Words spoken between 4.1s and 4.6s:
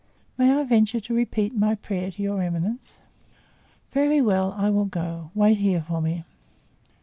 well;